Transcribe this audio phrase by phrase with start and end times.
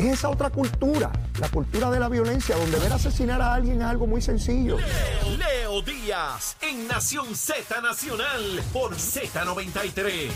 [0.00, 3.86] Es esa otra cultura, la cultura de la violencia, donde ver asesinar a alguien es
[3.86, 4.78] algo muy sencillo.
[4.78, 10.30] Leo, Leo Díaz en Nación Z Nacional por Z93.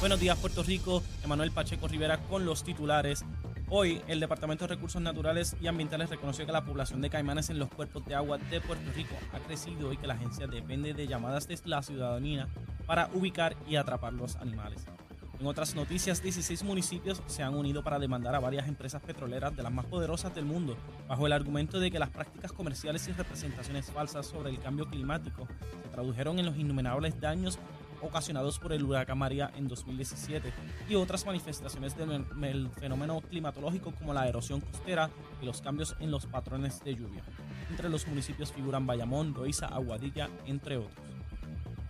[0.00, 1.02] Buenos días, Puerto Rico.
[1.22, 3.22] Emanuel Pacheco Rivera con los titulares.
[3.68, 7.58] Hoy, el Departamento de Recursos Naturales y Ambientales reconoció que la población de caimanes en
[7.58, 11.06] los cuerpos de agua de Puerto Rico ha crecido y que la agencia depende de
[11.06, 12.48] llamadas de la ciudadanía
[12.86, 14.86] para ubicar y atrapar los animales.
[15.40, 19.62] En otras noticias, 16 municipios se han unido para demandar a varias empresas petroleras de
[19.62, 20.76] las más poderosas del mundo,
[21.08, 25.48] bajo el argumento de que las prácticas comerciales y representaciones falsas sobre el cambio climático
[25.82, 27.58] se tradujeron en los innumerables daños
[28.00, 30.52] ocasionados por el huracán María en 2017
[30.88, 36.26] y otras manifestaciones del fenómeno climatológico como la erosión costera y los cambios en los
[36.26, 37.24] patrones de lluvia.
[37.70, 41.13] Entre los municipios figuran Bayamón, Loíza, Aguadilla, entre otros.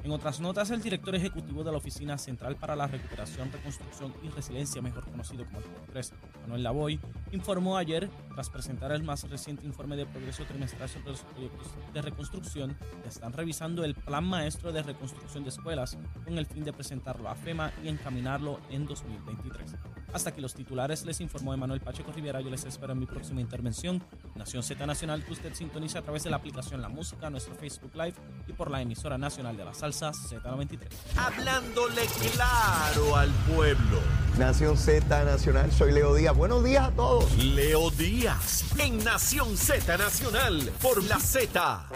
[0.04, 4.28] En otras notas, el director ejecutivo de la Oficina Central para la Recuperación, Reconstrucción y
[4.28, 7.00] Resiliencia, mejor conocido como el 3 Manuel Lavoy,
[7.32, 12.02] informó ayer, tras presentar el más reciente informe de progreso trimestral sobre los proyectos de
[12.02, 16.74] reconstrucción, que están revisando el Plan Maestro de Reconstrucción de Escuelas con el fin de
[16.74, 19.74] presentarlo a FEMA y encaminarlo en 2023.
[20.14, 22.40] Hasta aquí los titulares, les informó Emanuel Pacheco Rivera.
[22.40, 24.00] Yo les espero en mi próxima intervención.
[24.36, 27.90] Nación Z Nacional, que usted sintoniza a través de la aplicación La Música, nuestro Facebook
[27.94, 28.14] Live
[28.46, 30.86] y por la emisora nacional de la salsa Z93.
[31.16, 34.00] Hablándole claro al pueblo.
[34.38, 36.36] Nación Z Nacional, soy Leo Díaz.
[36.36, 37.36] Buenos días a todos.
[37.36, 41.88] Leo Díaz en Nación Z Nacional por la Z.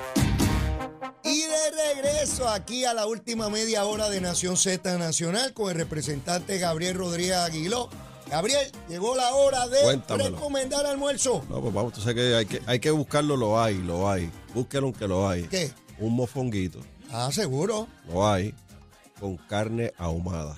[1.23, 5.77] Y de regreso aquí a la última media hora de Nación Z Nacional con el
[5.77, 7.91] representante Gabriel Rodríguez Aguiló.
[8.31, 10.37] Gabriel, llegó la hora de Cuéntamelo.
[10.37, 11.45] recomendar almuerzo.
[11.49, 14.31] No, pues vamos, tú sabes que hay, que hay que buscarlo, lo hay, lo hay.
[14.55, 15.45] Búsquelo aunque lo hay.
[15.45, 15.73] ¿Qué?
[15.99, 17.89] Un mofonguito, Ah, seguro.
[18.09, 18.55] lo hay,
[19.19, 20.57] con carne ahumada.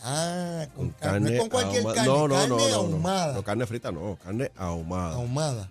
[0.00, 1.20] Ah, con, Con carne.
[1.30, 2.08] carne con cualquier ahuma- carne.
[2.08, 2.74] No, no, carne no, no, no.
[2.94, 3.34] ahumada.
[3.34, 5.14] No, carne frita no, carne ahumada.
[5.16, 5.68] Ahumada.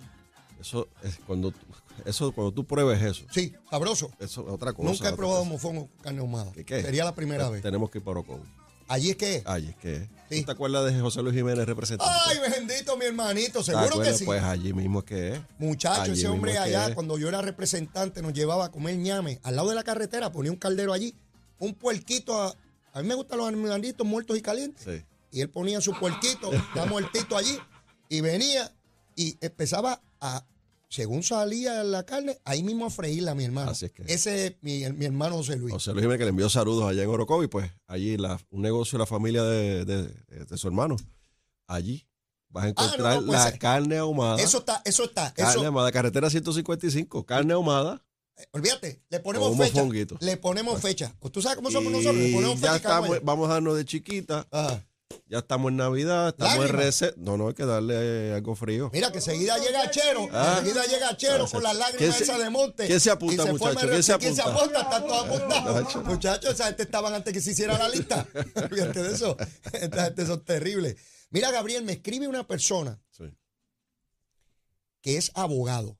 [0.59, 1.57] Eso es cuando, tú-
[2.05, 4.11] eso, cuando tú pruebes eso, Sí, sabroso.
[4.19, 4.89] eso es otra cosa.
[4.89, 6.51] Nunca he probado mofongo con carne ahumada.
[6.51, 6.81] ¿Qué, qué?
[6.81, 7.61] Sería la primera Te- vez.
[7.61, 8.41] Tenemos que ir para Orocón.
[8.87, 9.43] ¿Allí es que?
[9.45, 10.09] Ay, es que.
[10.29, 10.39] Sí.
[10.41, 12.13] ¿Tú te acuerdas de José Luis Jiménez, representante?
[12.25, 14.25] Ay, bendito mi hermanito, ¿Te seguro que sí.
[14.25, 15.39] Pues allí mismo es que es.
[15.57, 16.95] Muchacho, Allí ese hombre es allá, es.
[16.95, 19.39] cuando yo era representante, nos llevaba a comer ñame.
[19.43, 21.15] Al lado de la carretera ponía un caldero allí,
[21.59, 22.41] un puerquito.
[22.41, 22.53] A,
[22.93, 24.83] a mí me gustan los animalitos muertos y calientes.
[24.83, 25.03] Sí.
[25.31, 27.57] Y él ponía su puerquito, está muertito allí,
[28.09, 28.71] y venía
[29.15, 30.43] y empezaba a,
[30.89, 33.71] según salía la carne, ahí mismo a freírla, mi hermano.
[33.71, 35.73] Así es que- Ese es mi, mi hermano José Luis.
[35.73, 38.99] José Luis que le envió saludos allá en Orocovi, pues allí la, un negocio de
[39.01, 40.95] la familia de, de- de su hermano.
[41.67, 42.07] Allí
[42.49, 44.41] vas a Ah, no, encontrar no, pues, la eh, carne ahumada.
[44.41, 45.33] eso está, eso está.
[45.33, 48.05] carne Eso, ahumada, carretera 155, carne ahumada.
[48.51, 49.83] olvídate, le ponemos fecha.
[50.21, 51.13] Le ponemos fecha.
[51.19, 52.71] Pues tú sabes cómo somos nosotros, le ponemos fecha.
[52.71, 54.47] ya estamos, vamos a darnos de chiquita.
[54.51, 54.85] Ajá.
[55.29, 57.15] Ya estamos en Navidad, estamos en reset.
[57.17, 58.89] No, no, hay que darle algo frío.
[58.93, 60.55] Mira, que seguida llega Chero, Ah.
[60.59, 62.87] enseguida llega Chero Ah, con las ¿quién lágrimas esas de monte.
[62.87, 63.79] quién se apunta, Y forma muchacho?
[63.81, 64.19] el ¿Quién se resto.
[64.19, 64.61] ¿Quién se apunta?
[64.61, 64.81] apunta?
[64.81, 65.95] Están todos apuntados.
[66.05, 68.23] Muchachos, esa gente estaban antes que se hiciera la lista.
[68.71, 69.35] Fíjate de eso.
[69.73, 70.95] Esta gente son terribles.
[71.29, 73.25] Mira, Gabriel, me escribe una persona Sí.
[75.01, 75.99] que es abogado.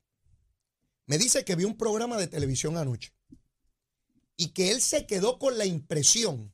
[1.06, 3.14] Me dice que vio un programa de televisión anoche
[4.38, 6.54] y que él se quedó con la impresión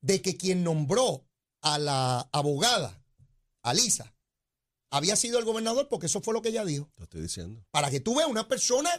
[0.00, 1.28] de que quien nombró
[1.62, 3.02] a la abogada,
[3.62, 4.14] a Lisa,
[4.90, 6.90] había sido el gobernador porque eso fue lo que ella dijo.
[6.96, 7.64] Te estoy diciendo.
[7.70, 8.90] Para que tú veas una persona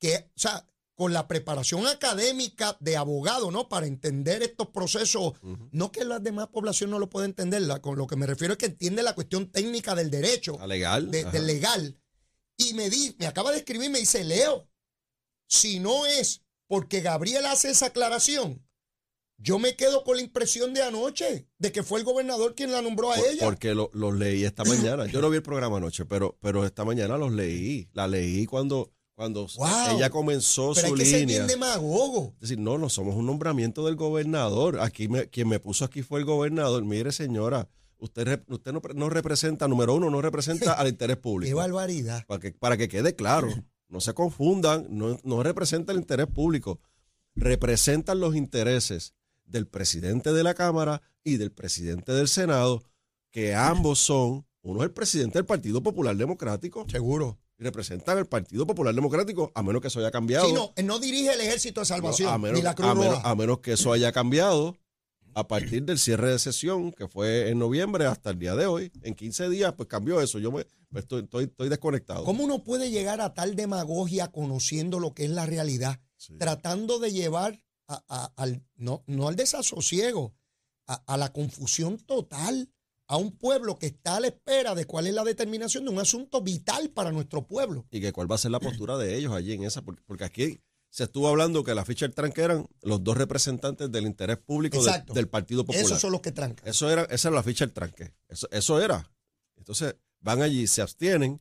[0.00, 0.66] que, o sea,
[0.96, 3.68] con la preparación académica de abogado, ¿no?
[3.70, 5.32] Para entender estos procesos,
[5.70, 8.52] no que la demás población no lo pueda entender, la- con lo que me refiero
[8.52, 11.10] es que entiende la cuestión técnica del derecho, A legal.
[11.10, 11.98] de- del legal.
[12.58, 14.68] Y me, di, me acaba de escribir, me dice, Leo,
[15.46, 18.62] si no es porque Gabriel hace esa aclaración,
[19.42, 22.82] yo me quedo con la impresión de anoche, de que fue el gobernador quien la
[22.82, 23.44] nombró a Por- ella.
[23.44, 25.06] Porque lo- los leí esta mañana.
[25.06, 27.88] Yo no vi el programa anoche, pero, pero esta mañana los leí.
[27.94, 29.96] La leí cuando, cuando Wow.
[29.96, 31.36] ella comenzó Pero su hay que ser línea.
[31.38, 32.32] bien demagogo.
[32.34, 34.80] Es decir, no, no somos un nombramiento del gobernador.
[34.80, 36.84] Aquí me- quien me puso aquí fue el gobernador.
[36.84, 37.66] Mire, señora,
[37.98, 41.56] usted, usted no, no representa, número uno, no representa al interés Qué público.
[41.56, 42.26] barbaridad.
[42.26, 43.48] Para que, para que quede claro,
[43.88, 46.78] no se confundan, no, no representa el interés público.
[47.36, 49.14] Representan los intereses
[49.50, 52.82] del presidente de la Cámara y del presidente del Senado,
[53.30, 57.38] que ambos son, uno es el presidente del Partido Popular Democrático Seguro.
[57.58, 60.46] y representan el Partido Popular Democrático, a menos que eso haya cambiado.
[60.46, 62.94] Sí, no, no dirige el ejército de salvación, No, a, menos, ni la Cruz a
[62.94, 63.30] menos- Roja.
[63.30, 64.76] a menos que eso haya cambiado
[65.34, 68.90] a partir del cierre de sesión, que fue en noviembre hasta el día de hoy.
[69.02, 70.40] En 15 días, pues cambió eso.
[70.40, 72.24] Yo me, me estoy, estoy, estoy desconectado.
[72.24, 76.00] ¿Cómo uno puede llegar a tal demagogia conociendo lo que es la realidad?
[76.16, 76.36] Sí.
[76.36, 77.60] Tratando de llevar
[77.94, 80.34] a- a- al, no, no al desasosiego,
[80.86, 82.70] a, a la confusión total
[83.06, 85.98] a un pueblo que está a la espera de cuál es la determinación de un
[85.98, 87.86] asunto vital para nuestro pueblo.
[87.90, 90.24] Y que cuál va a ser la postura de ellos allí en esa, porque, porque
[90.24, 90.60] aquí
[90.90, 94.76] se estuvo hablando que la ficha del tranque eran los dos representantes del interés público
[94.78, 95.84] de- del Partido Popular.
[95.86, 96.66] Esos son los que trancan.
[96.68, 98.12] Eso era, esa era la ficha del tranque.
[98.28, 99.12] Eso, eso era.
[99.56, 101.40] Entonces van allí, se abstienen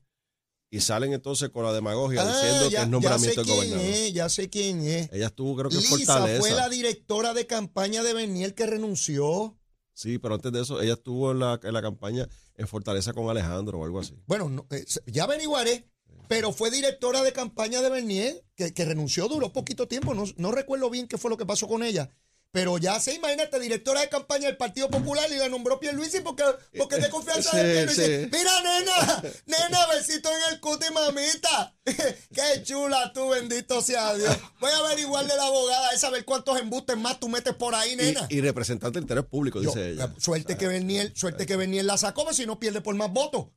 [0.72, 3.58] y salen entonces con la demagogia Ah, diciendo que es nombramiento ya sé del quién
[3.58, 3.86] gobernador.
[3.96, 5.10] es, ya sé quién es.
[5.12, 6.40] Ella estuvo, creo que Lisa Fortaleza.
[6.40, 9.58] fue la directora de campaña de Bernier que renunció.
[9.94, 13.30] Sí, pero antes de eso, ella estuvo en la, en la campaña en Fortaleza con
[13.30, 14.16] Alejandro o algo así.
[14.28, 15.90] Bueno, no, eh, ya averiguaré,
[16.28, 20.14] pero fue directora de campaña de Bernier que, que renunció, duró poquito tiempo.
[20.14, 22.10] No, no recuerdo bien qué fue lo que pasó con ella.
[22.52, 26.44] Pero ya se imagínate, directora de campaña del Partido Popular y la nombró Pierluisi porque,
[26.78, 28.24] porque es de confianza de Sí, Pierluisi.
[28.24, 28.30] sí.
[28.32, 31.76] Mira, nena, nena, besito en el cuti, mamita.
[31.86, 34.36] Qué chula tú, bendito sea Dios.
[34.60, 37.76] Voy a averiguar de la abogada esa, a ver cuántos embustes más tú metes por
[37.76, 38.26] ahí, nena.
[38.30, 40.12] Y, y representante del interés público, Yo, dice ella.
[40.18, 43.48] Suerte que Bernier, suerte que Bernier la sacó, porque si no pierde por más votos.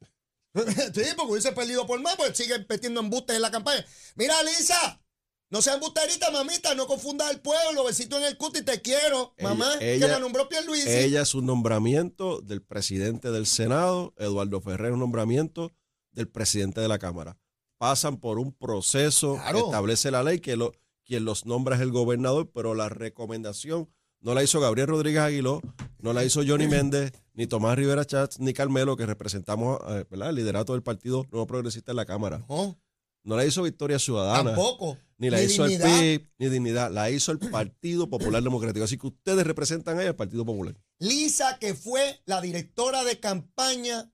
[0.55, 3.83] sí, porque hubiese perdido por más, pues sigue metiendo embustes en la campaña.
[4.17, 5.02] Mira, Lisa,
[5.53, 9.49] no seas embusterita, mamita, no confundas al pueblo, besito en el cuti, te quiero, Ella-
[9.51, 10.89] mamá, ella- que la nombró Pierluisi.
[10.89, 15.71] Ella es un nombramiento del presidente del Senado, Eduardo Ferrer es un nombramiento
[16.11, 17.39] del presidente de la Cámara.
[17.79, 19.67] Pasan por un proceso, Claro.
[19.67, 20.73] establece la ley que lo,
[21.05, 23.89] quien los nombra es el gobernador, pero la recomendación
[24.21, 25.61] no la hizo Gabriel Rodríguez Aguiló,
[25.99, 30.31] no la hizo Johnny Méndez, ni Tomás Rivera Chats, ni Carmelo, que representamos eh, ¿verdad?
[30.31, 32.45] el liderato del Partido Nuevo Progresista en la Cámara.
[32.49, 32.79] No,
[33.25, 34.51] No la hizo Victoria Ciudadana.
[34.51, 34.99] tampoco.
[35.19, 36.01] Ni la hizo dignidad.
[36.01, 36.91] el PIB, ni dignidad.
[36.91, 38.85] La hizo el Partido Popular Democrático.
[38.85, 40.77] Así que ustedes representan ahí al Partido Popular.
[40.99, 44.13] Lisa, que fue la directora de campaña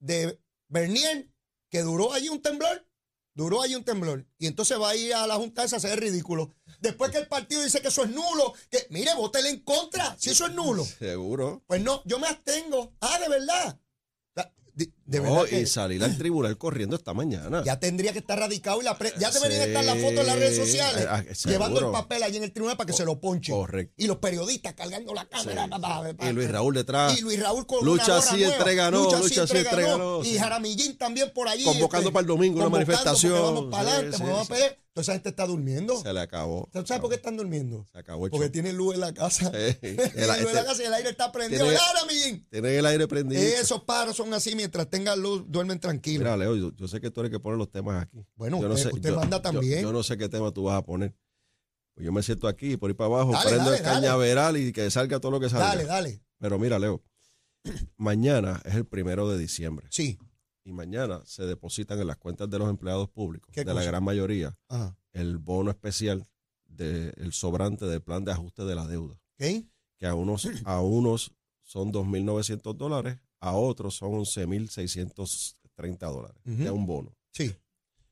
[0.00, 1.30] de Bernier,
[1.70, 2.84] que duró allí un temblor,
[3.34, 4.26] duró allí un temblor.
[4.38, 6.52] Y entonces va a ir a la Junta esa a hacer ridículo.
[6.80, 10.30] Después que el partido dice que eso es nulo, que mire, vótele en contra, si
[10.30, 10.84] eso es nulo.
[10.84, 11.62] Seguro.
[11.66, 12.92] Pues no, yo me abstengo.
[13.00, 13.80] Ah, de verdad.
[15.06, 17.62] De, No, y salir al tribunal corriendo esta mañana.
[17.64, 19.68] ya tendría que estar radicado y la pre- ya debería Sí.
[19.68, 22.76] estar la foto en las redes sociales, Ah, llevando el papel allí en el tribunal
[22.78, 23.54] para que se lo ponchen.
[23.54, 23.92] Correcto.
[23.98, 25.68] Y los periodistas cargando la cámara.
[26.20, 27.18] Sí, Y Luis Raúl detrás.
[27.18, 28.56] y Luis Raúl con Lucha una gorra sí, nueva.
[28.56, 30.38] entrega no, Lucha, lucha sí, entrega no, Y.
[30.38, 31.64] Jaramillín también por allí.
[31.64, 33.32] Convocando para el domingo una manifestación.
[33.42, 34.54] Vamos para adelante, vamos a
[35.00, 36.00] esa gente está durmiendo.
[36.00, 36.68] Se le acabó.
[36.72, 37.84] ¿Tú sabes por qué están durmiendo?
[37.92, 39.50] Se acabó el Porque tienen luz en la casa.
[39.52, 39.74] Sí.
[39.80, 41.64] Tienen El- luz en la este- casa y el aire está prendido.
[41.64, 42.46] tiene- ¿Verdad, Jaramillín?
[42.48, 43.42] Tienen el aire prendido.
[43.42, 44.54] Esos pájaros son así.
[44.54, 46.20] Mientras tengan luz, duermen tranquilos.
[46.20, 48.24] Mira, Leo, yo, yo sé que tú eres que pone los temas aquí.
[48.36, 49.82] Bueno, yo no usted- sé, usted yo- manda también.
[49.82, 51.14] Yo, no sé qué tema tú vas a poner.
[51.94, 53.94] Pues yo me siento aquí por ir para abajo, Dale, prendo dale, el dale.
[54.00, 55.66] cañaveral y que salga todo lo que salga.
[55.68, 56.22] Dale, dale.
[56.38, 57.02] Pero mira, Leo,
[57.96, 60.18] mañana es el primero de diciembre Sí.
[60.64, 64.02] y mañana se depositan en las cuentas de los empleados públicos, ¿Qué de la gran
[64.04, 64.96] mayoría, Ajá.
[65.12, 66.26] el bono especial
[66.66, 69.64] del sobrante del plan de ajuste de la deuda, ¿Ok?
[69.96, 71.32] que a unos, a unos
[71.62, 77.14] son 2.900 dólares, a otros son 11.630 dólares, es un bono.
[77.30, 77.54] Sí.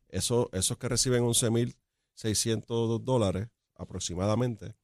[0.08, 4.74] Eso, esos que reciben 11.600 dólares aproximadamente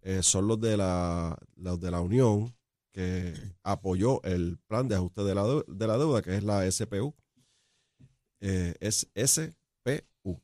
[0.00, 2.56] eh, son los de la, los de la Unión
[2.92, 7.14] que apoyó el plan de ajuste de la, de la deuda, que es la SPU.
[8.40, 10.40] Eh, es SPU.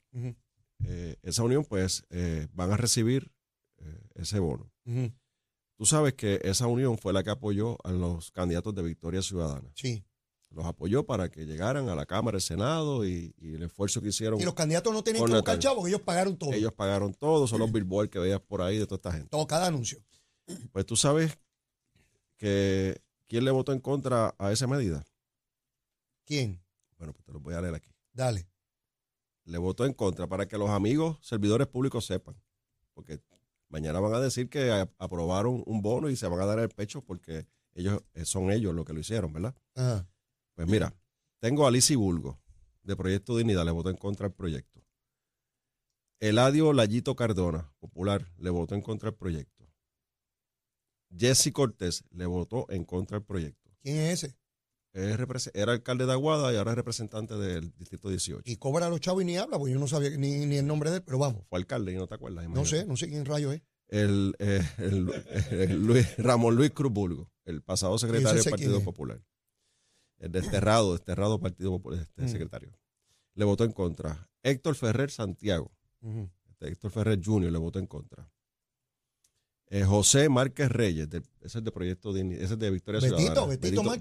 [0.85, 2.07] Eh, esa unión, pues,
[2.53, 3.33] van a recibir
[4.15, 4.71] ese bono.
[5.81, 9.73] Tú sabes que esa unión fue la que apoyó a los candidatos de Victoria Ciudadana.
[9.75, 10.05] Sí.
[10.51, 14.09] Los apoyó para que llegaran a la Cámara, al Senado y, y el esfuerzo que
[14.09, 14.39] hicieron.
[14.39, 16.53] Y los candidatos no tienen Con que buscar chavos, ellos pagaron todo.
[16.53, 19.31] Ellos pagaron todo, son los billboards que veías por ahí de toda esta gente.
[19.31, 19.99] Todo, cada anuncio.
[20.71, 21.39] Pues tú sabes
[22.37, 25.07] que quién le votó en contra a esa medida.
[26.27, 26.63] ¿Quién?
[26.99, 27.91] Bueno, pues te lo voy a leer aquí.
[28.13, 28.47] Dale.
[29.45, 32.37] Le votó en contra para que los amigos servidores públicos sepan.
[32.93, 33.23] Porque
[33.71, 37.03] mañana van a decir que aprobaron un bono y se van a dar el pecho
[37.03, 39.55] porque ellos eh, son ellos los que lo hicieron, ¿verdad?
[39.75, 40.07] Ajá.
[40.55, 40.95] Pues mira,
[41.39, 42.39] tengo a Lizy Bulgo,
[42.83, 44.85] de Proyecto Dignidad, le votó en contra del proyecto.
[46.19, 49.67] Eladio Layito Cardona, popular, le votó en contra del proyecto.
[51.17, 53.71] Jesse Cortés le votó en contra del proyecto.
[53.81, 54.37] ¿Quién es ese?
[54.93, 58.43] Era alcalde de Aguada y ahora es representante del Distrito 18.
[58.51, 60.67] Y cobra a los chavos y ni habla, porque yo no sabía ni, ni el
[60.67, 61.45] nombre de él, pero vamos.
[61.49, 62.49] Fue alcalde y no te acuerdas.
[62.49, 63.63] No sé, no sé quién rayo es.
[63.89, 65.11] El, eh, el-
[65.51, 68.81] el Luis, Ramón Luis Cruz Bulgo, el pasado secretario del Partido.
[68.83, 69.21] Popular.
[70.19, 72.29] El desterrado, desterrado Partido Popular, este Mm.
[72.29, 72.79] secretario.
[73.35, 74.29] Le votó en contra.
[74.43, 75.73] Héctor Ferrer Santiago,
[76.49, 77.51] este Héctor Ferrer Jr.
[77.53, 78.31] le votó en contra.
[79.73, 83.19] Eh, José Márquez Reyes, de- ese es de Proyecto Digni- ese es de Victoria Betito,
[83.19, 83.47] Ciudadana.
[83.47, 83.83] Betito,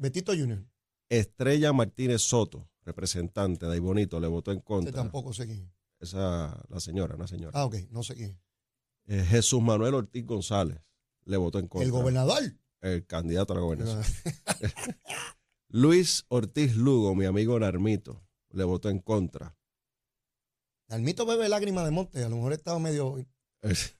[0.00, 0.66] Betito Junior.
[1.08, 4.92] Estrella Martínez Soto, representante de Bonito, le votó en Este contra.
[4.92, 5.72] tampoco sé quién.
[6.00, 7.52] Esa, la señora, una señora.
[7.58, 8.40] Ah, ok, no sé quién.
[9.06, 10.80] Eh, Jesús Manuel Ortiz González
[11.24, 11.84] le votó en contra.
[11.86, 12.42] El gobernador.
[12.80, 14.02] el candidato a la gobernación.
[15.68, 19.56] Luis Ortiz Lugo, mi amigo Narmito, le votó en contra.
[20.88, 23.24] Almito bebe lágrimas de monte, a lo mejor estaba medio.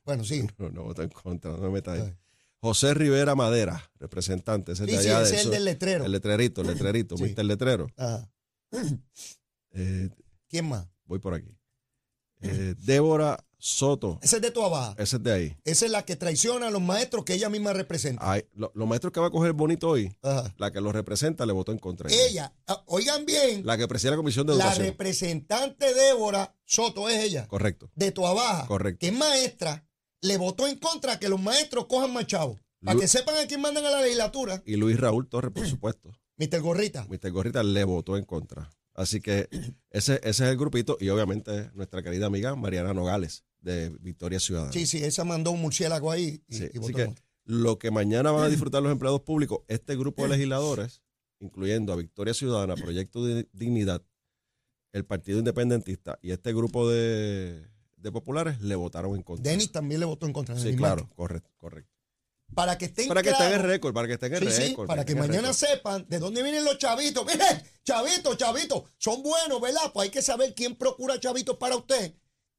[0.04, 0.46] Bueno, sí.
[0.58, 2.14] No, no votó en contra, no me metas ahí.
[2.62, 6.04] José Rivera Madera, representante, ese Sí, de sí, allá ese de es el del letrero.
[6.04, 7.24] El letrerito, el letrerito, Sí.
[7.34, 7.44] Mr.
[7.44, 7.86] Letrero.
[7.96, 8.30] Ajá.
[9.72, 10.10] Eh,
[10.48, 10.86] ¿Quién más?
[11.04, 11.56] voy por aquí.
[12.42, 14.94] Eh, Débora Soto, Ese es de tu abajo.
[14.98, 15.56] ese es de ahí.
[15.64, 18.28] Esa es la que traiciona a los maestros que ella misma representa.
[18.32, 20.54] Ay, lo- los maestros que va a coger bonito hoy, Ajá.
[20.56, 22.10] la que los representa le votó en contra.
[22.10, 24.86] Ella, ah, oigan bien, La que preside la comisión de la educación.
[24.86, 27.90] representante Débora Soto es ella, Correcto.
[27.94, 28.98] de tu abajo, Correcto.
[29.00, 29.86] que es maestra,
[30.22, 32.58] le votó en contra que los maestros cojan más chavos.
[32.82, 36.10] Para que sepan a quién mandan a la legislatura, Y Luis Raúl Torres, por supuesto.
[36.38, 36.60] Mr.
[36.62, 37.06] Gorrita.
[37.10, 37.30] Mr.
[37.30, 38.70] Gorrita le votó en contra.
[38.94, 39.48] Así que
[39.90, 40.96] ese, ese es el grupito.
[40.98, 44.72] Y obviamente nuestra querida amiga Mariana Nogales, de Victoria Ciudadana.
[44.72, 47.14] Sí, sí, esa mandó un murciélago ahí y, Sí, y así que
[47.44, 51.02] lo que mañana van a disfrutar los empleados públicos, este grupo de legisladores,
[51.40, 54.02] incluyendo a Victoria Ciudadana, Proyecto de Dignidad,
[54.92, 57.64] el Partido Independentista y este grupo de,
[57.96, 59.50] de populares le votaron en contra.
[59.50, 60.58] Denis también le votó en contra.
[60.58, 61.90] Sí, claro, correcto, correcto.
[62.52, 64.88] Para que estén Para que estén en récord, para que estén en Sí, sí, récord.
[64.88, 65.54] para que mañana récord.
[65.54, 67.24] sepan de dónde vienen los chavitos.
[67.26, 69.92] Miren, chavitos, chavitos, son buenos, ¿verdad?
[69.94, 72.12] Pues hay que saber quién procura chavitos para usted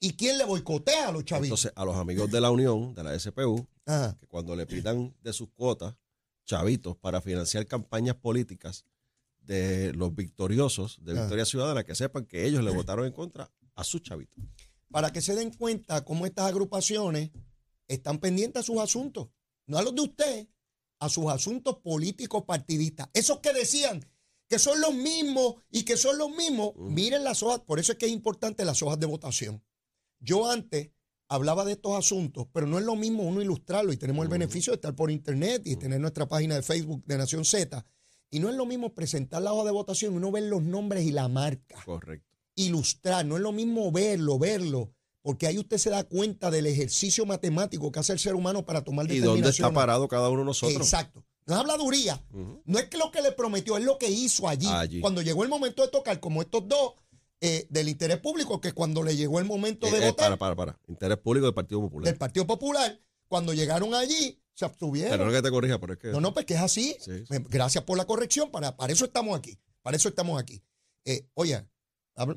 [0.04, 1.64] y quién le boicotea a los chavitos.
[1.64, 4.18] Entonces, a los amigos de la Unión, de la SPU, Ajá.
[4.20, 5.96] que cuando le pidan de sus cuotas
[6.44, 8.84] chavitos para financiar campañas políticas
[9.40, 11.14] de los victoriosos de.
[11.14, 14.44] Victoria Ciudadana, que sepan que ellos le votaron en contra a sus chavitos.
[14.90, 17.30] Para que se den cuenta cómo estas agrupaciones
[17.88, 19.30] están pendientes a sus asuntos.
[19.68, 20.48] No a los de usted,
[21.00, 23.08] a sus asuntos políticos partidistas.
[23.14, 24.04] Esos que decían
[24.48, 27.60] que son los mismos y que son los mismos, miren las hojas.
[27.60, 29.64] Por eso es que es importante las hojas de votación.
[30.22, 30.92] Yo antes
[31.28, 34.72] hablaba de estos asuntos, pero no es lo mismo uno ilustrarlo y tenemos el beneficio
[34.72, 37.86] de estar por internet y tener nuestra página de Facebook de Nación Z.
[38.30, 41.04] Y no es lo mismo presentar la hoja de votación y uno ver los nombres
[41.06, 42.28] y la marca Correcto.
[42.56, 47.26] ilustrar, no es lo mismo verlo, verlo, porque ahí usted se da cuenta del ejercicio
[47.26, 49.44] matemático que hace el ser humano para tomar ¿Y determinaciones.
[49.44, 50.82] dónde está parado cada uno de nosotros?
[50.82, 51.26] Exacto.
[51.46, 52.24] No es habladuría.
[52.66, 54.68] No es que lo que le prometió, es lo que hizo allí.
[54.68, 55.02] Allí.
[55.02, 56.94] Cuando llegó el momento de tocar, como estos dos,
[57.42, 60.56] eh, del interés público, que cuando le llegó el momento de Eh, eh, votar para,
[60.56, 60.80] para, para.
[60.88, 62.06] Interés público del Partido Popular.
[62.06, 65.12] del Partido Popular, cuando llegaron allí, se abstuvieron.
[65.12, 66.08] Pero no es que te corrija, pero es que.
[66.10, 66.96] No, no, pues que es así.
[67.00, 67.34] Sí, sí.
[67.34, 68.52] Eh, Gracias por la corrección.
[68.52, 69.58] Para, para eso estamos aquí.
[69.82, 70.64] Para eso estamos aquí.
[71.06, 71.66] Eh, oye,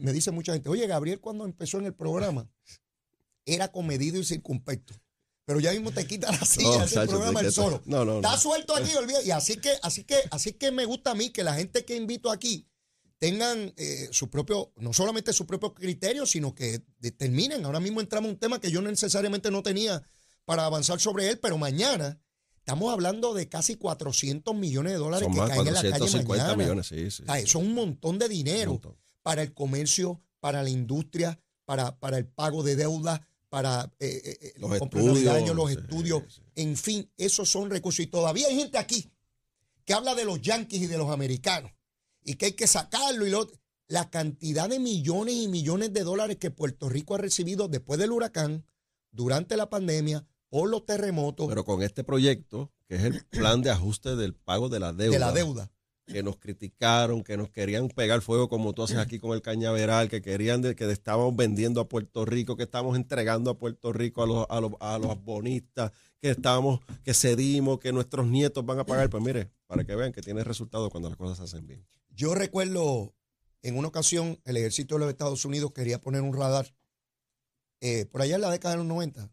[0.00, 2.48] me dice mucha gente, oye, Gabriel cuando empezó en el programa
[3.44, 4.94] era comedido y circunspecto.
[5.46, 7.82] Pero ya mismo te quita la silla No, chacho, programa el solo.
[7.84, 9.20] No, no, Está suelto aquí, olvida.
[9.22, 11.96] Y así que, así que, así que me gusta a mí que la gente que
[11.96, 12.66] invito aquí
[13.18, 17.64] tengan eh, su propio, no solamente su propio criterio, sino que determinen.
[17.64, 20.02] Ahora mismo entramos a un tema que yo necesariamente no tenía
[20.44, 22.20] para avanzar sobre él, pero mañana
[22.58, 26.44] estamos hablando de casi 400 millones de dólares Son que caen en la calle 450
[26.44, 26.62] mañana.
[26.62, 27.22] millones, sí, sí.
[27.26, 28.96] O sea, un montón de dinero montón.
[29.22, 34.38] para el comercio, para la industria, para, para el pago de deuda, para eh, eh,
[34.40, 36.42] eh, Los estudios, los sí, estudios.
[36.56, 38.00] En fin, esos son recursos.
[38.00, 39.12] Y todavía hay gente aquí
[39.84, 41.70] que habla de los yanquis y de los americanos
[42.24, 43.48] y que hay que sacarlo y lo
[43.86, 48.12] la cantidad de millones y millones de dólares que Puerto Rico ha recibido después del
[48.12, 48.64] huracán,
[49.10, 53.70] durante la pandemia, por los terremotos, Pero con este proyecto, que es el plan de
[53.70, 55.12] ajuste del pago de la deuda.
[55.12, 55.70] de la deuda.
[56.06, 60.08] que nos criticaron, que nos querían pegar fuego como tú haces aquí con el cañaveral,
[60.08, 64.22] que querían de, que estábamos vendiendo a Puerto Rico, que estábamos entregando a Puerto Rico
[64.22, 68.78] a los, a los, a los bonistas, que estábamos, que cedimos, que nuestros nietos van
[68.78, 69.08] a pagar.
[69.10, 71.86] Pues mire, para que vean que tiene resultado cuando las cosas se hacen bien.
[72.16, 73.12] Yo recuerdo
[73.62, 76.72] en una ocasión el ejército de los Estados Unidos quería poner un radar
[77.80, 79.32] eh, por allá en la década de los 90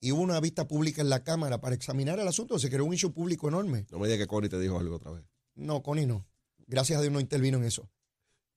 [0.00, 2.58] y hubo una vista pública en la Cámara para examinar el asunto.
[2.58, 3.86] Se creó un issue público enorme.
[3.90, 5.24] No me diga que Connie te dijo algo otra vez.
[5.54, 6.26] No, Connie no.
[6.66, 7.90] Gracias a Dios no intervino en eso.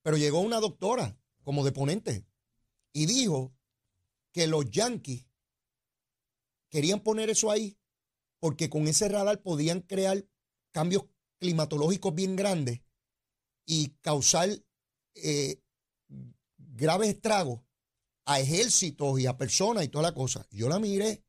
[0.02, 2.24] Pero llegó una doctora como deponente
[2.94, 3.54] y dijo
[4.32, 5.28] que los yanquis
[6.70, 7.78] querían poner eso ahí
[8.40, 10.24] porque con ese radar podían crear
[10.72, 11.04] cambios
[11.38, 12.80] climatológicos bien grandes
[13.66, 14.48] y causar
[15.14, 15.60] eh,
[16.56, 17.60] graves estragos
[18.24, 20.46] a ejércitos y a personas y toda la cosa.
[20.50, 21.24] Yo la miré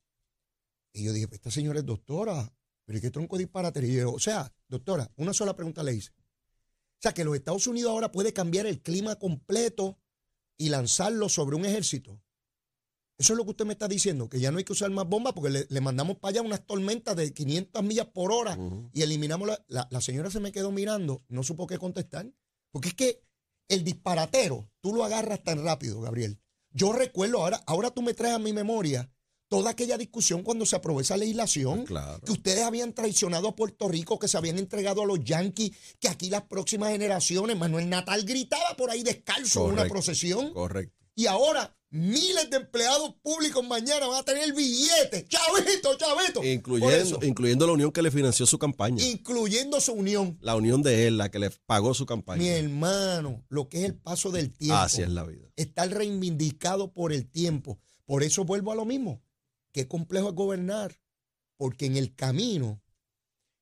[0.93, 2.51] y yo dije, esta señora es doctora,
[2.85, 4.05] pero ¿y qué tronco disparate?
[4.05, 6.11] O sea, doctora, una sola pregunta le hice.
[6.11, 9.99] O sea, que los Estados Unidos ahora puede cambiar el clima completo
[10.57, 12.19] y lanzarlo sobre un ejército.
[13.17, 15.07] Eso es lo que usted me está diciendo, que ya no hay que usar más
[15.07, 18.57] bombas porque le, le mandamos para allá unas tormentas de 500 millas por hora
[18.93, 22.31] y eliminamos la, la, la señora se me quedó mirando, no supo qué contestar.
[22.71, 23.23] Porque es que
[23.69, 26.39] el disparatero, tú lo agarras tan rápido, Gabriel.
[26.71, 29.09] Yo recuerdo, ahora, ahora tú me traes a mi memoria
[29.49, 32.19] toda aquella discusión cuando se aprobó esa legislación, Claro.
[32.23, 36.09] que ustedes habían traicionado a Puerto Rico, que se habían entregado a los yanquis, que
[36.09, 40.93] aquí las próximas generaciones, Manuel Natal gritaba por ahí descalzo en una procesión, Correcto.
[41.15, 47.65] y ahora miles de empleados públicos mañana van a tener billetes, chavito, chavito, Incluyendo, incluyendo
[47.67, 49.03] la unión que le financió su campaña.
[49.05, 50.37] incluyendo su unión.
[50.41, 52.45] la unión de él, la que le pagó su Mi campaña.
[52.57, 54.75] hermano, lo que es el paso del tiempo.
[54.77, 55.47] Así es la vida.
[55.55, 57.79] estar reivindicado por el tiempo.
[58.05, 59.21] Por eso vuelvo a lo mismo.
[59.71, 60.99] Qué complejo es gobernar.
[61.57, 62.81] Porque en el camino,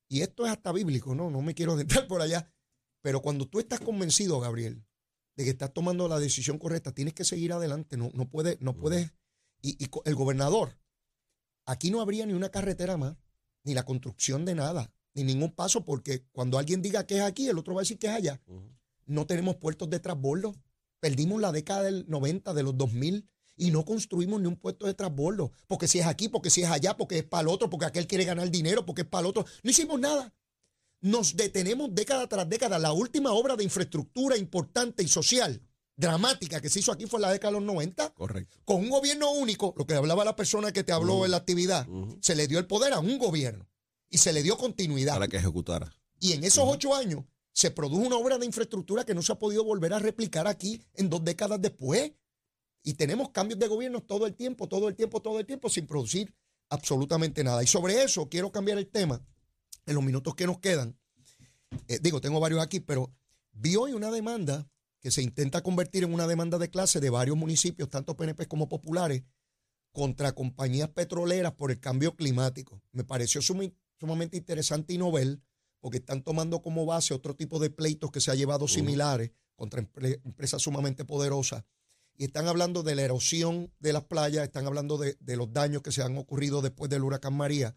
[0.10, 2.52] y esto es hasta bíblico, no, no me quiero adentrar por allá,
[3.02, 4.84] pero cuando tú estás convencido, Gabriel,
[5.36, 7.98] de que estás tomando la decisión correcta, tienes que seguir adelante.
[7.98, 9.12] No, no puedes, no puedes.
[9.62, 10.78] Y, el gobernador,
[11.66, 13.18] aquí no habría ni una carretera más,
[13.64, 17.48] ni la construcción de nada, ni ningún paso, porque cuando alguien diga que es aquí,
[17.48, 18.42] el otro va a decir que es allá.
[19.06, 20.56] No tenemos puertos de transbordo.
[21.00, 23.28] Perdimos la década del 90, de los 2000,
[23.58, 25.52] y no construimos ni un puerto de transbordo.
[25.68, 28.08] Porque si es aquí, porque si es allá, porque es para el otro, porque aquel
[28.08, 29.46] quiere ganar dinero, porque es para el otro.
[29.64, 30.34] No hicimos nada.
[31.06, 32.80] Nos detenemos década tras década.
[32.80, 35.62] La última obra de infraestructura importante y social,
[35.96, 38.58] dramática, que se hizo aquí fue en la década de los 90 Correcto.
[38.66, 41.88] con un gobierno único, lo que hablaba la persona que te habló en la actividad,
[42.22, 43.70] se le dio el poder a un gobierno
[44.10, 45.14] y se le dio continuidad.
[45.14, 45.96] Para que ejecutara.
[46.20, 49.38] Y en esos ocho años se produjo una obra de infraestructura que no se ha
[49.38, 52.14] podido volver a replicar aquí en dos décadas después.
[52.82, 55.86] Y tenemos cambios de gobierno todo el tiempo, todo el tiempo, todo el tiempo, sin
[55.86, 56.34] producir
[56.70, 57.62] absolutamente nada.
[57.62, 59.24] Y sobre eso quiero cambiar el tema
[59.86, 60.98] en los minutos que nos quedan.
[61.88, 63.14] Eh, digo, tengo varios aquí, pero
[63.52, 64.68] vi hoy una demanda
[65.00, 68.68] que se intenta convertir en una demanda de clase de varios municipios, tanto PNP como
[68.70, 69.24] populares,
[69.92, 72.82] contra compañías petroleras por el cambio climático.
[72.92, 75.42] Me pareció sumamente interesante y novel,
[75.80, 79.82] porque están tomando como base otro tipo de pleitos que se ha llevado similares contra
[79.82, 81.64] empre- empresas sumamente poderosas.
[82.18, 85.82] Y están hablando de la erosión de las playas, están hablando de, de los daños
[85.82, 87.76] que se han ocurrido después del huracán María,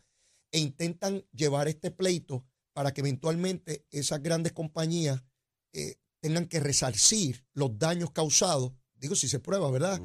[0.50, 5.22] e intentan llevar este pleito para que eventualmente esas grandes compañías
[5.72, 8.72] eh, tengan que resarcir los daños causados.
[8.94, 10.00] Digo, si se prueba, ¿verdad?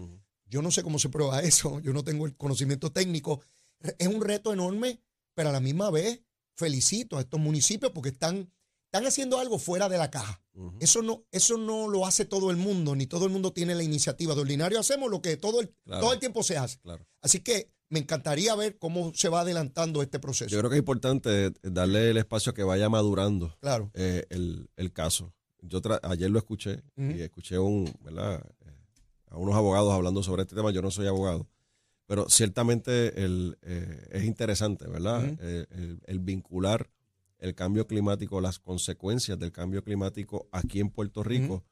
[0.45, 3.41] Yo no sé cómo se prueba eso, yo no tengo el conocimiento técnico.
[3.97, 5.01] Es un reto enorme,
[5.33, 6.21] pero a la misma vez
[6.55, 8.51] felicito a estos municipios porque están,
[8.85, 10.39] están haciendo algo fuera de la caja.
[10.79, 13.81] Eso no, eso no lo hace todo el mundo, ni todo el mundo tiene la
[13.81, 14.35] iniciativa.
[14.35, 16.01] De ordinario hacemos lo que todo el, Claro.
[16.01, 16.77] todo el tiempo se hace.
[16.79, 17.07] Claro.
[17.21, 20.49] Así que me encantaría ver cómo se va adelantando este proceso.
[20.49, 23.91] Yo creo que es importante darle el espacio a que vaya madurando claro.
[23.93, 25.33] eh, el, el caso.
[25.61, 28.43] Yo tra- ayer lo escuché y escuché un, ¿verdad?
[28.65, 28.71] Eh,
[29.29, 30.71] a unos abogados hablando sobre este tema.
[30.71, 31.47] Yo no soy abogado,
[32.05, 35.23] pero ciertamente el, eh, es interesante, ¿verdad?
[35.39, 36.89] Eh, el, el vincular
[37.39, 41.63] el cambio climático, las consecuencias del cambio climático aquí en Puerto Rico,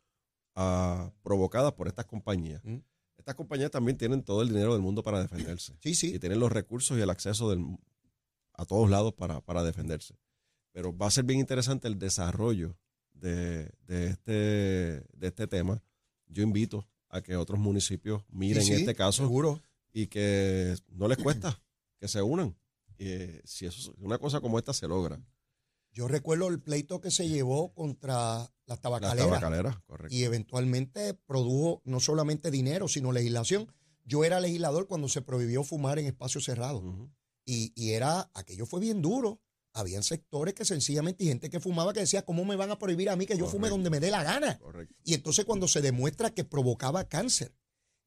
[0.56, 2.62] ah, provocadas por estas compañías.
[3.22, 6.16] Estas compañías también tienen todo el dinero del mundo para defenderse Sí, sí.
[6.16, 7.64] y tienen los recursos y el acceso del,
[8.54, 10.16] a todos lados para, para defenderse.
[10.72, 12.76] Pero va a ser bien interesante el desarrollo
[13.14, 15.84] de, de este, de este tema.
[16.28, 19.62] Yo invito a que otros municipios miren Sí, sí, este caso Seguro.
[19.94, 21.62] y que no les cuesta
[22.00, 22.56] que se unan.
[22.98, 25.20] Y, eh, si eso, una cosa como esta se logra.
[25.94, 29.28] Yo recuerdo el pleito que se llevó contra las Las tabacaleras.
[29.28, 30.16] tabacaleras, correcto.
[30.16, 33.68] y eventualmente produjo no solamente dinero, sino legislación.
[34.06, 36.84] Yo era legislador cuando se prohibió fumar en espacios cerrados
[37.46, 39.42] y, y era, aquello fue bien duro.
[39.74, 43.10] Habían sectores que sencillamente y gente que fumaba que decía, ¿cómo me van a prohibir
[43.10, 44.58] a mí que yo fume donde me dé la gana?
[44.60, 44.94] Correcto.
[45.04, 47.54] Y entonces cuando se demuestra que provocaba cáncer,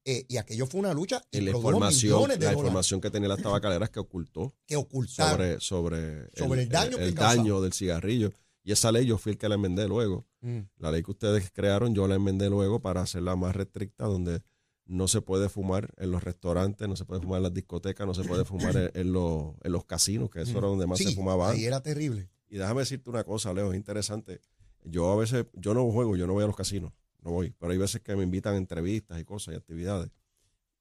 [0.05, 3.29] eh, y aquello fue una lucha y Y la información, de la información que tenía
[3.29, 7.37] las tabacaleras que ocultó que sobre, sobre, Sobre el daño que el causaba.
[7.37, 8.33] daño del cigarrillo.
[8.63, 10.27] Y esa ley yo fui el que la enmendé luego.
[10.41, 10.61] Mm.
[10.79, 14.43] La ley que ustedes crearon, yo la enmendé luego para hacerla más restricta, donde
[14.87, 18.15] no se puede fumar en los restaurantes, no se puede fumar en las discotecas, no
[18.15, 21.05] se puede fumar en, en los, en los casinos, que eso era donde más Sí,
[21.05, 21.65] se fumaba antes.
[21.65, 22.29] era terrible.
[22.49, 24.41] Y déjame decirte una cosa, Leo, es interesante.
[24.83, 26.93] Yo a veces, yo no juego, yo no voy a los casinos,
[27.25, 30.11] no voy, pero hay veces que me invitan a entrevistas y cosas y actividades.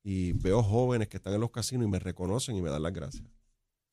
[0.03, 2.91] Y veo jóvenes que están en los casinos y me reconocen y me dan las
[2.93, 3.23] gracias.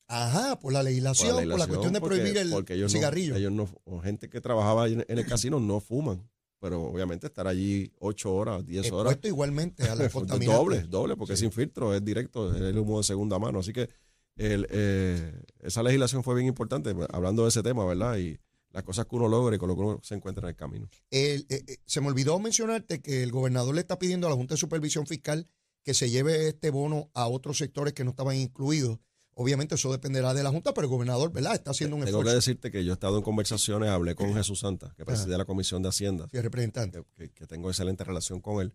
[0.07, 2.97] Ajá, por la legislación, por la, legislación, cuestión de porque- prohibir el porque ellos no-
[2.99, 3.35] cigarrillo.
[3.37, 7.47] ellos no, o gente que trabajaba en, en el casino no fuman, pero obviamente estar
[7.47, 10.55] allí ocho horas, diez horas, Expuesto igualmente a la contaminación.
[10.65, 13.59] doble, doble, porque es sin filtro, es directo, es el humo de segunda mano.
[13.59, 13.89] Así que
[14.35, 18.17] el, eh, esa legislación fue bien importante, hablando de ese tema, ¿verdad?
[18.17, 18.37] Y
[18.73, 20.89] las cosas que uno logra y con lo que uno se encuentra en el camino.
[21.09, 24.35] El- eh, eh, se me olvidó mencionarte que el gobernador le está pidiendo a la
[24.35, 25.47] Junta de Supervisión Fiscal
[25.83, 28.99] que se lleve este bono a otros sectores que no estaban incluidos.
[29.33, 31.53] Obviamente eso dependerá de la Junta, pero el gobernador, ¿verdad?
[31.55, 32.35] Está haciendo un Tengo que esfuerzo.
[32.35, 35.81] decirte que yo he estado en conversaciones, hablé con Jesús Santa, que preside la Comisión
[35.81, 37.03] de Hacienda, Sí, representante.
[37.15, 38.73] que, que- que tengo excelente relación con él,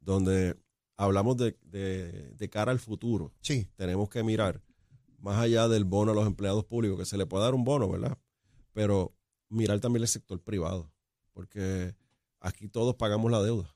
[0.00, 0.56] donde
[0.96, 3.32] hablamos de, de- de cara al futuro.
[3.40, 4.62] Sí, Tenemos que mirar
[5.18, 7.88] más allá del bono a los empleados públicos, que se le puede dar un bono,
[7.88, 8.16] ¿verdad?
[8.72, 9.14] Pero
[9.48, 10.92] mirar también el sector privado,
[11.32, 11.94] porque
[12.40, 13.74] aquí todos pagamos la deuda,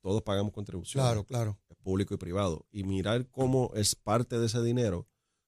[0.00, 1.58] todos pagamos contribuciones, claro, claro.
[1.82, 5.06] público y privado, y mirar cómo es parte de ese dinero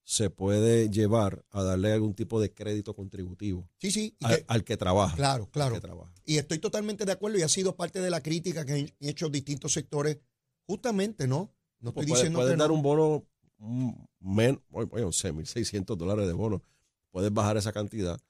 [0.08, 4.16] se puede llevar a darle algún tipo de crédito contributivo Sí, sí.
[4.20, 5.16] al, que- al que trabaja.
[5.16, 5.74] claro, claro.
[5.74, 6.12] que trabaja.
[6.24, 9.28] Y estoy totalmente de acuerdo y ha sido parte de la crítica que han hecho
[9.28, 10.18] distintos sectores.
[10.66, 11.52] Justamente, ¿no?
[11.80, 12.74] No estoy puedes, diciendo puedes que dar no.
[12.74, 13.26] un bono,
[13.58, 16.62] mm, men, oye, 11.600 dólares de bono.
[17.10, 18.20] Puedes bajar esa cantidad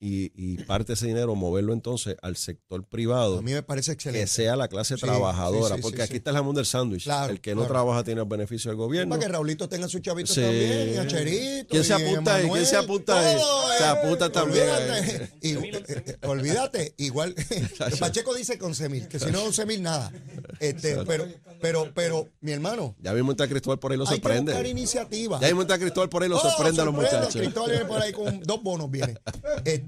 [0.00, 3.92] y, y parte de ese dinero moverlo entonces al sector privado, A mí me parece
[3.92, 4.20] excelente.
[4.24, 5.70] que sea la clase Sí, trabajadora.
[5.70, 6.16] sí, sí, porque sí, aquí sí.
[6.18, 7.04] está el jamón del sándwich.
[7.04, 7.72] Claro, el que no claro.
[7.74, 9.10] trabaja tiene el beneficio del gobierno.
[9.16, 10.40] Para que Raulito tenga sus chavitos Sí.
[10.40, 11.68] también, y a Cherito.
[11.70, 12.48] ¿Quién se apunta ahí?
[12.48, 13.36] ¿Quién se apunta ahí?
[13.36, 13.86] todo, Se eh.
[13.88, 17.34] apunta también Olvídate, y- eh, eh, olvídate, igual.
[17.98, 20.12] Pacheco dice con 11 mil, que si no 11 mil nada.
[20.60, 21.26] Este, pero,
[21.60, 24.68] pero, pero, mi hermano, Ya mismo está Cristóbal por ahí lo hay que sorprende.
[24.68, 25.40] iniciativas.
[25.40, 27.40] Ya mismo está Cristóbal por ahí lo Oh, sorprende a los sorprende, muchachos.
[27.42, 29.16] Cristóbal viene por ahí con dos bonos, viene.
[29.64, 29.87] Este,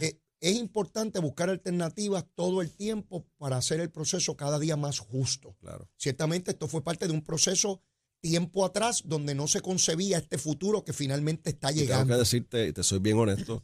[0.00, 4.98] eh, es importante buscar alternativas todo el tiempo para hacer el proceso cada día más
[5.00, 5.56] justo.
[5.60, 5.88] Claro.
[5.96, 7.82] Ciertamente esto fue parte de un proceso
[8.20, 12.14] tiempo atrás donde no se concebía este futuro que finalmente está Y tengo llegando.
[12.14, 13.62] que decirte, y te soy bien honesto,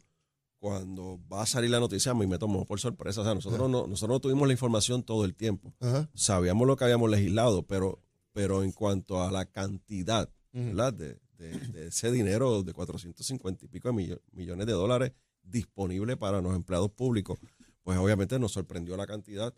[0.59, 3.21] cuando va a salir la noticia, a mí me tomó por sorpresa.
[3.21, 5.73] O sea, nosotros no, nosotros no tuvimos la información todo el tiempo.
[5.79, 6.09] Ajá.
[6.13, 8.01] Sabíamos lo que habíamos legislado, pero,
[8.33, 10.29] pero en cuanto a la cantidad.
[10.53, 15.11] De, de- de ese dinero de 450 y pico de millo- millones de dólares
[15.45, 17.39] disponible para los empleados públicos,
[17.83, 19.53] pues obviamente nos sorprendió la cantidad.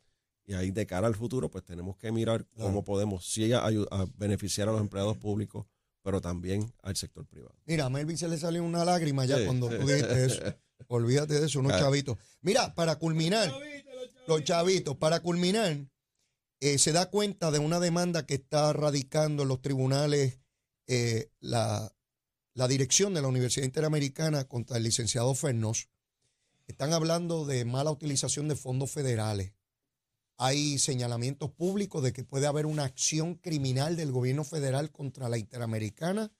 [0.45, 2.67] Y ahí de cara al futuro, pues tenemos que mirar Claro.
[2.69, 5.65] cómo podemos sí a, a beneficiar a los empleados públicos,
[6.01, 7.53] pero también al sector privado.
[7.65, 9.77] Mira, a Melvin se le salió una lágrima ya Sí, cuando sí.
[9.77, 10.41] tú dijiste eso.
[10.87, 11.79] Olvídate de eso, unos Ah.
[11.79, 12.17] chavitos.
[12.41, 13.51] Mira, para culminar,
[14.27, 15.85] los chavitos, para culminar,
[16.61, 20.39] eh, se da cuenta de una demanda que está radicando en los tribunales
[20.87, 21.91] eh, la,
[22.57, 25.89] la dirección de la Universidad Interamericana contra el licenciado Fernos.
[26.65, 29.53] Están hablando de mala utilización de fondos federales.
[30.37, 35.37] Hay señalamientos públicos de que puede haber una acción criminal del gobierno federal contra la
[35.37, 36.31] Interamericana.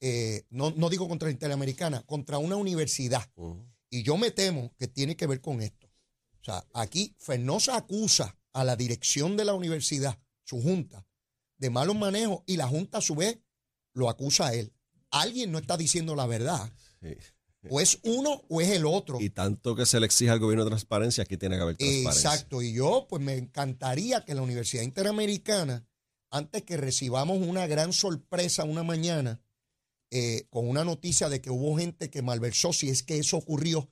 [0.00, 3.30] eh, no, no digo contra la Interamericana, contra una universidad.
[3.90, 5.86] Y yo me temo que tiene que ver con esto.
[6.40, 11.06] O sea, aquí Fernosa acusa a la dirección de la universidad, su junta,
[11.58, 13.38] de malos manejos y la junta a su vez
[13.92, 14.72] lo acusa a él.
[15.10, 16.70] Alguien no está diciendo la verdad.
[17.00, 17.16] Sí.
[17.70, 19.20] O es uno o es el otro.
[19.20, 22.30] Y tanto que se le exige al gobierno transparencia, aquí tiene que haber transparencia.
[22.30, 22.62] Exacto.
[22.62, 25.86] Y yo, pues me encantaría que la Universidad Interamericana,
[26.30, 29.40] antes que recibamos una gran sorpresa una mañana,
[30.10, 33.90] eh, con una noticia de que hubo gente que malversó, si es que eso ocurrió,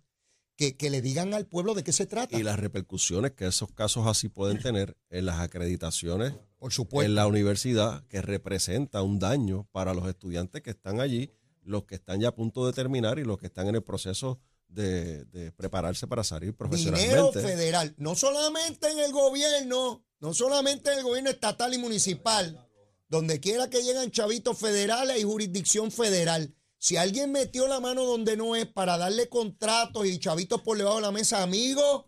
[0.57, 2.38] que, que le digan al pueblo de qué se trata.
[2.38, 6.33] Y las repercusiones que esos casos así pueden tener en las acreditaciones
[6.66, 7.09] Por supuesto.
[7.09, 11.31] en la universidad, que representa un daño para los estudiantes que están allí,
[11.62, 14.40] los que están ya a punto de terminar y los que están en el proceso
[14.66, 17.40] de, de prepararse para salir Dinero profesionalmente.
[17.40, 22.68] federal, no solamente en el gobierno, no solamente en el gobierno estatal y municipal,
[23.09, 26.52] donde quiera que lleguen chavitos federales y jurisdicción federal.
[26.79, 30.96] Si alguien metió la mano donde no es para darle contratos y chavitos por debajo
[30.96, 32.07] de la mesa, amigos,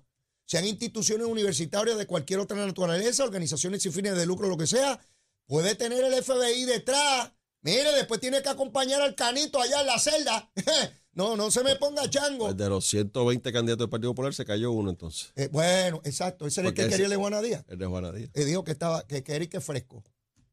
[0.49, 4.99] sean instituciones universitarias de cualquier otra naturaleza, organizaciones sin fines de lucro, lo que sea,
[5.47, 7.33] puede tener el FBI detrás.
[7.61, 10.51] Mire, después tiene que acompañar al canito allá en la celda.
[11.13, 12.47] no, no se me ponga chango.
[12.47, 16.47] Pues de los 120 candidatos del Partido Popular se cayó uno entonces, Eh, bueno, exacto.
[16.47, 17.65] Ese era el que ese- quería el de Juana Díaz.
[17.69, 18.31] el de Juana Díaz.
[18.33, 20.03] Eh, dijo que estaba, que, que era y que fresco.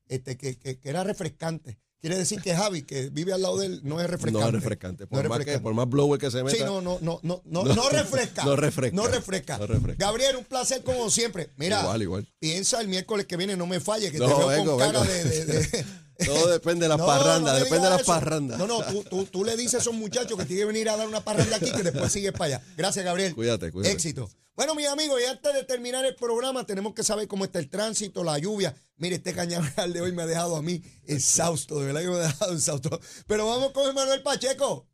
[0.10, 1.80] Este, que, que, que era refrescante.
[2.06, 4.40] Quiere decir que Javi, que vive al lado de él, no es refrescante.
[4.40, 5.08] No es refrescante.
[5.08, 5.58] Por, más refrescante.
[5.60, 6.56] Que, por más blower que se meta.
[6.56, 7.74] Sí, no, no, no, no, no, No.
[7.74, 8.44] no refresca.
[8.46, 8.96] No refresca.
[8.96, 9.58] No refresca.
[9.58, 10.06] No refresca.
[10.06, 11.50] Gabriel, un placer como siempre.
[11.58, 12.28] Mira, Igual, igual.
[12.38, 15.00] piensa el miércoles que viene, no me falle, que te No, veo vengo, con cara
[15.00, 15.12] vengo.
[15.14, 15.86] de, de- de-
[16.26, 18.12] Todo depende de las No, parrandas, no depende de las eso.
[18.12, 18.60] parrandas.
[18.60, 20.98] No, no, tú, tú, tú le dices a esos muchachos que tienen que venir a
[20.98, 22.62] dar una parranda aquí que después sigues para allá.
[22.78, 23.34] Gracias, Gabriel.
[23.34, 23.92] Cuídate, cuídate.
[23.94, 24.30] Éxito.
[24.56, 27.68] Bueno, mis amigos, y antes de terminar el programa, tenemos que saber cómo está el
[27.70, 28.74] tránsito, la lluvia.
[28.98, 32.16] Mire, este cañaveral de hoy me ha dejado a mí exhausto, de verdad que me
[32.16, 33.00] ha dejado exhausto.
[33.28, 34.88] Pero vamos con Emanuel Pacheco.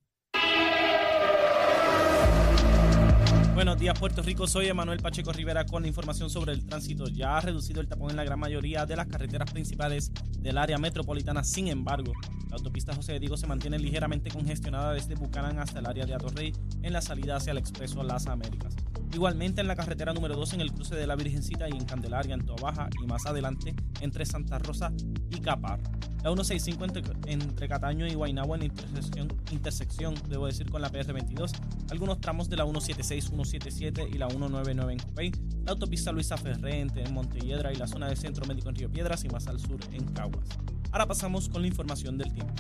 [3.54, 4.48] Buenos días, Puerto Rico.
[4.48, 7.10] Soy Emanuel Pacheco Rivera con la información sobre el tránsito.
[7.10, 10.80] Ya ha reducido el tapón en la gran mayoría de las carreteras principales del área
[10.80, 11.44] metropolitana.
[11.44, 12.12] Sin embargo,
[12.50, 16.16] la autopista José de Diego se mantiene ligeramente congestionada desde Bucanán hasta el área de
[16.16, 18.74] Atorrey en la salida hacia el Expreso Las Américas.
[19.14, 22.34] Igualmente en la carretera número 2 en el cruce de la Virgencita y en Candelaria,
[22.34, 24.94] en Toabaja y más adelante entre Santa Rosa
[25.30, 25.84] y Caparra.
[26.24, 31.52] La 165 entre, entre Cataño y Guaynabo en intersección, intersección, debo decir, con la PR22.
[31.90, 35.32] Algunos tramos de la 176, 177 y la 199 en Copey.
[35.66, 39.26] la autopista Luisa Ferrente en Montelledra y la zona del Centro Médico en Río Piedras
[39.26, 40.48] y más al sur en Caguas.
[40.92, 42.54] Ahora pasamos con la información del tiempo.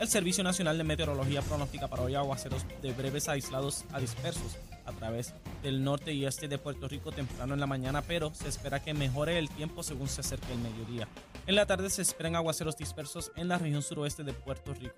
[0.00, 4.92] El Servicio Nacional de Meteorología pronostica para hoy aguaceros de breves aislados a dispersos a
[4.92, 8.82] través del norte y este de Puerto Rico temprano en la mañana, pero se espera
[8.82, 11.08] que mejore el tiempo según se acerque el mediodía.
[11.46, 14.94] En la tarde se esperan aguaceros dispersos en la región suroeste de Puerto Rico.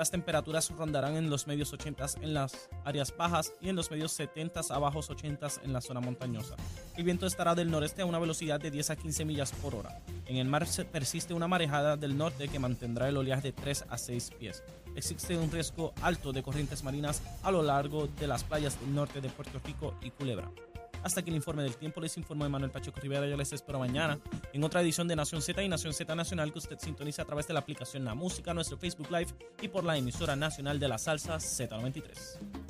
[0.00, 4.12] Las temperaturas rondarán en los medios 80 en las áreas bajas y en los medios
[4.12, 6.56] 70 a bajos 80 en la zona montañosa.
[6.96, 10.00] El viento estará del noreste a una velocidad de 10 a 15 millas por hora.
[10.24, 13.98] En el mar persiste una marejada del norte que mantendrá el oleaje de 3 a
[13.98, 14.62] 6 pies.
[14.96, 19.20] Existe un riesgo alto de corrientes marinas a lo largo de las playas del norte
[19.20, 20.50] de Puerto Rico y Culebra.
[21.02, 23.26] Hasta aquí el informe del tiempo les informó Manuel Pacheco Rivera.
[23.26, 24.18] Yo les espero mañana
[24.52, 27.46] en otra edición de Nación Z y Nación Z Nacional que usted sintoniza a través
[27.46, 29.28] de la aplicación La Música, nuestro Facebook Live
[29.62, 32.69] y por la emisora nacional de la salsa Z93.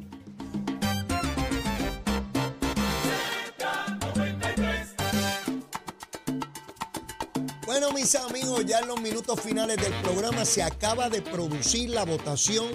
[8.14, 12.66] Amigos, ya en los minutos finales del programa se acaba de producir la votación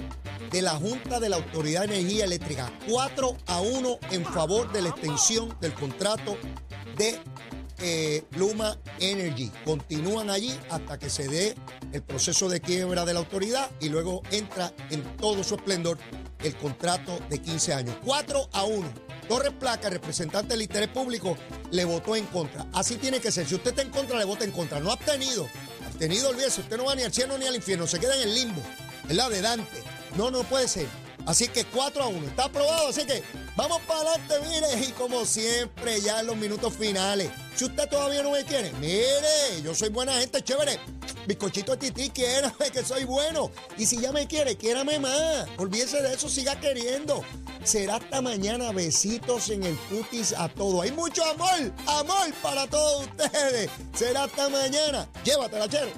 [0.51, 2.71] de la Junta de la Autoridad de Energía Eléctrica.
[2.89, 6.37] 4 a 1 en favor de la extensión del contrato
[6.95, 7.19] de
[7.79, 9.51] eh, Luma Energy.
[9.65, 11.55] Continúan allí hasta que se dé
[11.91, 15.97] el proceso de quiebra de la autoridad y luego entra en todo su esplendor
[16.43, 17.97] el contrato de 15 años.
[18.05, 18.93] 4 a 1.
[19.27, 21.37] Torres Placa, representante del interés público,
[21.71, 22.65] le votó en contra.
[22.73, 23.47] Así tiene que ser.
[23.47, 24.79] Si usted está en contra, le vota en contra.
[24.79, 25.47] No ha abstenido.
[25.85, 26.61] Abstenido, olvídese.
[26.61, 27.87] Usted no va ni al cielo ni al infierno.
[27.87, 28.61] Se queda en el limbo.
[29.07, 29.29] ¿Verdad?
[29.29, 29.83] De Dante.
[30.15, 30.87] No, no puede ser.
[31.25, 32.27] Así que 4 a 1.
[32.27, 32.89] Está aprobado.
[32.89, 33.23] Así que
[33.55, 34.87] vamos para adelante, mire.
[34.87, 37.29] Y como siempre, ya en los minutos finales.
[37.55, 40.79] Si usted todavía no me quiere, mire, yo soy buena gente, chévere.
[41.27, 43.51] Bizcochito Titi, quiérame que soy bueno.
[43.77, 45.47] Y si ya me quiere, quiérame más.
[45.57, 47.23] Olvídese de eso, siga queriendo.
[47.63, 48.71] Será hasta mañana.
[48.71, 50.81] Besitos en el cutis a todo.
[50.81, 53.69] Hay mucho amor, amor para todos ustedes.
[53.93, 55.07] Será hasta mañana.
[55.23, 55.89] Llévatela, chero.